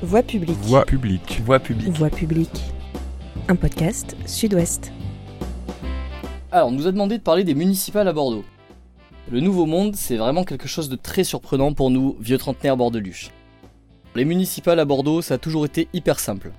Voix 0.00 0.22
publique. 0.22 0.56
Voix 0.62 0.84
publique. 0.84 1.40
Voix 1.44 1.58
publique. 1.58 1.98
Voix 1.98 2.08
publique. 2.08 2.62
Un 3.48 3.56
podcast 3.56 4.16
Sud-Ouest. 4.26 4.92
Alors, 6.52 6.68
on 6.68 6.70
nous 6.70 6.86
a 6.86 6.92
demandé 6.92 7.18
de 7.18 7.22
parler 7.24 7.42
des 7.42 7.56
municipales 7.56 8.06
à 8.06 8.12
Bordeaux. 8.12 8.44
Le 9.28 9.40
Nouveau 9.40 9.66
Monde, 9.66 9.96
c'est 9.96 10.16
vraiment 10.16 10.44
quelque 10.44 10.68
chose 10.68 10.88
de 10.88 10.94
très 10.94 11.24
surprenant 11.24 11.72
pour 11.72 11.90
nous, 11.90 12.16
vieux 12.20 12.38
trentenaires 12.38 12.76
bordeluches. 12.76 13.32
Les 14.14 14.24
municipales 14.24 14.78
à 14.78 14.84
Bordeaux, 14.84 15.20
ça 15.20 15.34
a 15.34 15.38
toujours 15.38 15.64
été 15.64 15.88
hyper 15.92 16.20
simple. 16.20 16.52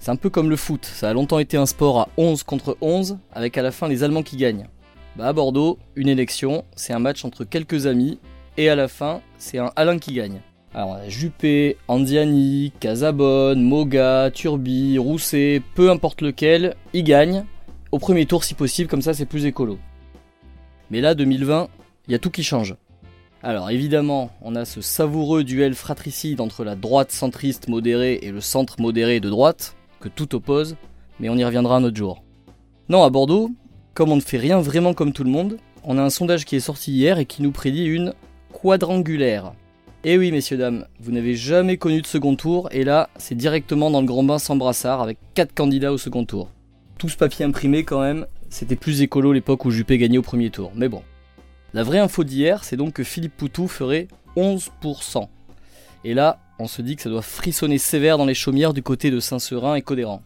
C'est 0.00 0.10
un 0.10 0.16
peu 0.16 0.28
comme 0.28 0.50
le 0.50 0.56
foot, 0.56 0.84
ça 0.84 1.08
a 1.08 1.12
longtemps 1.12 1.38
été 1.38 1.56
un 1.56 1.66
sport 1.66 2.00
à 2.00 2.08
11 2.16 2.42
contre 2.42 2.76
11, 2.80 3.18
avec 3.32 3.56
à 3.58 3.62
la 3.62 3.70
fin 3.70 3.86
les 3.86 4.02
Allemands 4.02 4.24
qui 4.24 4.36
gagnent. 4.36 4.66
Bah 5.14 5.28
à 5.28 5.32
Bordeaux, 5.32 5.78
une 5.94 6.08
élection, 6.08 6.64
c'est 6.74 6.92
un 6.92 6.98
match 6.98 7.24
entre 7.24 7.44
quelques 7.44 7.86
amis, 7.86 8.18
et 8.56 8.68
à 8.68 8.74
la 8.74 8.88
fin, 8.88 9.20
c'est 9.38 9.58
un 9.58 9.70
Alain 9.76 9.98
qui 10.00 10.14
gagne. 10.14 10.40
Alors 10.76 10.98
Juppé, 11.08 11.78
Andiani, 11.88 12.70
Casabonne, 12.80 13.62
Moga, 13.62 14.30
Turbi, 14.30 14.98
Rousset, 14.98 15.62
peu 15.74 15.90
importe 15.90 16.20
lequel, 16.20 16.76
il 16.92 17.02
gagne. 17.02 17.46
Au 17.92 17.98
premier 17.98 18.26
tour 18.26 18.44
si 18.44 18.52
possible, 18.52 18.86
comme 18.86 19.00
ça 19.00 19.14
c'est 19.14 19.24
plus 19.24 19.46
écolo. 19.46 19.78
Mais 20.90 21.00
là, 21.00 21.14
2020, 21.14 21.68
il 22.06 22.12
y 22.12 22.14
a 22.14 22.18
tout 22.18 22.28
qui 22.28 22.42
change. 22.42 22.76
Alors 23.42 23.70
évidemment, 23.70 24.30
on 24.42 24.54
a 24.54 24.66
ce 24.66 24.82
savoureux 24.82 25.44
duel 25.44 25.74
fratricide 25.74 26.42
entre 26.42 26.62
la 26.62 26.76
droite 26.76 27.10
centriste 27.10 27.68
modérée 27.68 28.18
et 28.20 28.30
le 28.30 28.42
centre 28.42 28.78
modéré 28.78 29.18
de 29.18 29.30
droite, 29.30 29.76
que 29.98 30.10
tout 30.10 30.34
oppose, 30.34 30.76
mais 31.20 31.30
on 31.30 31.38
y 31.38 31.44
reviendra 31.46 31.76
un 31.76 31.84
autre 31.84 31.96
jour. 31.96 32.22
Non, 32.90 33.02
à 33.02 33.08
Bordeaux, 33.08 33.48
comme 33.94 34.12
on 34.12 34.16
ne 34.16 34.20
fait 34.20 34.36
rien 34.36 34.60
vraiment 34.60 34.92
comme 34.92 35.14
tout 35.14 35.24
le 35.24 35.30
monde, 35.30 35.56
on 35.84 35.96
a 35.96 36.02
un 36.02 36.10
sondage 36.10 36.44
qui 36.44 36.54
est 36.54 36.60
sorti 36.60 36.92
hier 36.92 37.18
et 37.18 37.24
qui 37.24 37.42
nous 37.42 37.50
prédit 37.50 37.86
une 37.86 38.12
quadrangulaire. 38.52 39.54
Eh 40.04 40.18
oui, 40.18 40.30
messieurs, 40.30 40.56
dames, 40.56 40.86
vous 41.00 41.10
n'avez 41.10 41.34
jamais 41.34 41.78
connu 41.78 42.00
de 42.00 42.06
second 42.06 42.36
tour, 42.36 42.68
et 42.70 42.84
là, 42.84 43.08
c'est 43.16 43.34
directement 43.34 43.90
dans 43.90 44.00
le 44.00 44.06
grand 44.06 44.22
bain 44.22 44.38
sans 44.38 44.54
brassard, 44.54 45.00
avec 45.02 45.18
4 45.34 45.52
candidats 45.52 45.92
au 45.92 45.98
second 45.98 46.24
tour. 46.24 46.50
Tout 46.96 47.08
ce 47.08 47.16
papier 47.16 47.44
imprimé, 47.44 47.82
quand 47.82 48.00
même, 48.00 48.26
c'était 48.48 48.76
plus 48.76 49.02
écolo 49.02 49.32
l'époque 49.32 49.64
où 49.64 49.70
Juppé 49.72 49.98
gagnait 49.98 50.18
au 50.18 50.22
premier 50.22 50.50
tour, 50.50 50.70
mais 50.76 50.88
bon. 50.88 51.02
La 51.74 51.82
vraie 51.82 51.98
info 51.98 52.22
d'hier, 52.22 52.62
c'est 52.62 52.76
donc 52.76 52.92
que 52.92 53.02
Philippe 53.02 53.36
Poutou 53.36 53.66
ferait 53.66 54.06
11%. 54.36 55.28
Et 56.04 56.14
là, 56.14 56.38
on 56.60 56.68
se 56.68 56.82
dit 56.82 56.94
que 56.94 57.02
ça 57.02 57.10
doit 57.10 57.22
frissonner 57.22 57.78
sévère 57.78 58.16
dans 58.16 58.26
les 58.26 58.34
chaumières 58.34 58.74
du 58.74 58.82
côté 58.82 59.10
de 59.10 59.18
Saint-Seurin 59.18 59.74
et 59.74 59.82
Codéran. 59.82 60.22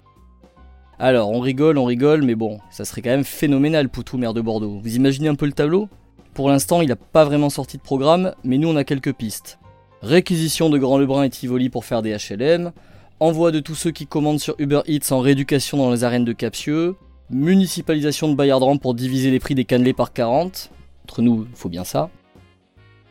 Alors, 0.98 1.30
on 1.30 1.40
rigole, 1.40 1.78
on 1.78 1.86
rigole, 1.86 2.22
mais 2.22 2.34
bon, 2.34 2.60
ça 2.70 2.84
serait 2.84 3.00
quand 3.00 3.10
même 3.10 3.24
phénoménal, 3.24 3.88
Poutou, 3.88 4.18
maire 4.18 4.34
de 4.34 4.42
Bordeaux. 4.42 4.78
Vous 4.82 4.96
imaginez 4.96 5.28
un 5.28 5.36
peu 5.36 5.46
le 5.46 5.52
tableau? 5.52 5.88
Pour 6.34 6.50
l'instant, 6.50 6.82
il 6.82 6.88
n'a 6.88 6.96
pas 6.96 7.24
vraiment 7.24 7.48
sorti 7.48 7.78
de 7.78 7.82
programme, 7.82 8.34
mais 8.44 8.58
nous, 8.58 8.68
on 8.68 8.76
a 8.76 8.84
quelques 8.84 9.14
pistes 9.14 9.58
réquisition 10.02 10.70
de 10.70 10.78
Grand 10.78 10.98
Lebrun 10.98 11.24
et 11.24 11.30
Tivoli 11.30 11.68
pour 11.68 11.84
faire 11.84 12.02
des 12.02 12.16
HLM, 12.16 12.72
envoi 13.20 13.52
de 13.52 13.60
tous 13.60 13.74
ceux 13.74 13.90
qui 13.90 14.06
commandent 14.06 14.40
sur 14.40 14.54
Uber 14.58 14.80
Eats 14.86 15.12
en 15.12 15.20
rééducation 15.20 15.76
dans 15.76 15.90
les 15.90 16.04
arènes 16.04 16.24
de 16.24 16.32
Capsieux, 16.32 16.96
municipalisation 17.28 18.28
de 18.28 18.34
Bayardran 18.34 18.78
pour 18.78 18.94
diviser 18.94 19.30
les 19.30 19.38
prix 19.38 19.54
des 19.54 19.64
cannelés 19.64 19.92
par 19.92 20.12
40. 20.12 20.70
Entre 21.04 21.22
nous, 21.22 21.46
il 21.50 21.56
faut 21.56 21.68
bien 21.68 21.84
ça. 21.84 22.08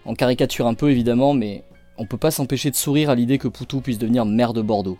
En 0.05 0.15
caricature 0.15 0.65
un 0.65 0.73
peu 0.73 0.89
évidemment, 0.89 1.33
mais 1.33 1.63
on 1.97 2.05
peut 2.05 2.17
pas 2.17 2.31
s'empêcher 2.31 2.71
de 2.71 2.75
sourire 2.75 3.09
à 3.09 3.15
l'idée 3.15 3.37
que 3.37 3.47
Poutou 3.47 3.81
puisse 3.81 3.99
devenir 3.99 4.25
maire 4.25 4.53
de 4.53 4.61
Bordeaux. 4.61 4.97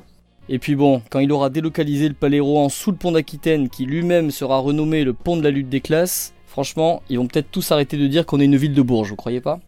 Et 0.48 0.60
puis 0.60 0.76
bon, 0.76 1.02
quand 1.10 1.20
il 1.20 1.32
aura 1.32 1.50
délocalisé 1.50 2.08
le 2.08 2.14
Palais 2.14 2.40
Rohan 2.40 2.70
sous 2.70 2.92
le 2.92 2.98
pont 2.98 3.12
d'Aquitaine, 3.12 3.70
qui 3.70 3.86
lui-même 3.86 4.32
sera 4.32 4.58
renommé 4.60 5.04
le 5.04 5.14
pont 5.14 5.38
de 5.38 5.44
la 5.44 5.52
lutte 5.52 5.70
des 5.70 5.82
classes, 5.82 6.34
franchement, 6.46 7.02
ils 7.10 7.18
vont 7.18 7.28
peut-être 7.28 7.52
tous 7.52 7.72
arrêter 7.72 7.98
de 7.98 8.08
dire 8.08 8.26
qu'on 8.26 8.40
est 8.40 8.46
une 8.46 8.58
ville 8.58 8.74
de 8.74 8.82
Bourges, 8.82 9.10
vous 9.10 9.16
croyez 9.16 9.42
pas? 9.42 9.60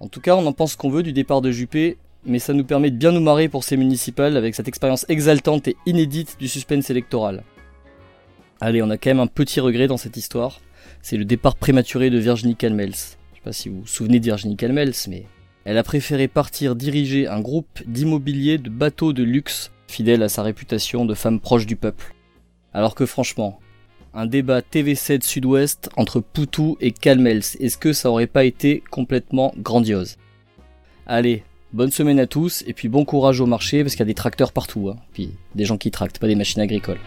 En 0.00 0.08
tout 0.08 0.20
cas, 0.20 0.36
on 0.36 0.46
en 0.46 0.52
pense 0.52 0.76
qu'on 0.76 0.90
veut 0.90 1.02
du 1.02 1.12
départ 1.12 1.40
de 1.40 1.50
Juppé, 1.50 1.98
mais 2.24 2.38
ça 2.38 2.52
nous 2.52 2.64
permet 2.64 2.90
de 2.90 2.96
bien 2.96 3.12
nous 3.12 3.20
marrer 3.20 3.48
pour 3.48 3.64
ces 3.64 3.76
municipales 3.76 4.36
avec 4.36 4.54
cette 4.54 4.68
expérience 4.68 5.04
exaltante 5.08 5.66
et 5.68 5.76
inédite 5.86 6.36
du 6.38 6.48
suspense 6.48 6.90
électoral. 6.90 7.42
Allez, 8.60 8.82
on 8.82 8.90
a 8.90 8.96
quand 8.96 9.10
même 9.10 9.20
un 9.20 9.26
petit 9.26 9.60
regret 9.60 9.88
dans 9.88 9.96
cette 9.96 10.16
histoire, 10.16 10.60
c'est 11.02 11.16
le 11.16 11.24
départ 11.24 11.56
prématuré 11.56 12.10
de 12.10 12.18
Virginie 12.18 12.56
Calmels. 12.56 12.92
Je 12.92 13.36
sais 13.36 13.42
pas 13.44 13.52
si 13.52 13.68
vous 13.68 13.80
vous 13.80 13.86
souvenez 13.86 14.20
de 14.20 14.24
Virginie 14.24 14.56
Calmels, 14.56 14.94
mais 15.08 15.26
elle 15.64 15.78
a 15.78 15.82
préféré 15.82 16.28
partir 16.28 16.76
diriger 16.76 17.26
un 17.26 17.40
groupe 17.40 17.82
d'immobilier 17.86 18.58
de 18.58 18.70
bateaux 18.70 19.12
de 19.12 19.22
luxe, 19.22 19.70
fidèle 19.86 20.22
à 20.22 20.28
sa 20.28 20.42
réputation 20.42 21.04
de 21.04 21.14
femme 21.14 21.40
proche 21.40 21.66
du 21.66 21.76
peuple. 21.76 22.14
Alors 22.72 22.94
que 22.94 23.06
franchement, 23.06 23.58
un 24.18 24.26
débat 24.26 24.62
TV7 24.62 25.22
Sud-Ouest 25.22 25.90
entre 25.96 26.18
Poutou 26.18 26.76
et 26.80 26.90
Calmels. 26.90 27.44
Est-ce 27.60 27.78
que 27.78 27.92
ça 27.92 28.10
aurait 28.10 28.26
pas 28.26 28.42
été 28.42 28.82
complètement 28.90 29.54
grandiose? 29.58 30.16
Allez, 31.06 31.44
bonne 31.72 31.92
semaine 31.92 32.18
à 32.18 32.26
tous 32.26 32.64
et 32.66 32.72
puis 32.72 32.88
bon 32.88 33.04
courage 33.04 33.40
au 33.40 33.46
marché 33.46 33.84
parce 33.84 33.94
qu'il 33.94 34.00
y 34.00 34.02
a 34.02 34.06
des 34.06 34.14
tracteurs 34.14 34.50
partout. 34.50 34.88
Hein. 34.88 34.96
Puis 35.12 35.30
des 35.54 35.64
gens 35.64 35.78
qui 35.78 35.92
tractent, 35.92 36.18
pas 36.18 36.26
des 36.26 36.34
machines 36.34 36.60
agricoles. 36.60 36.98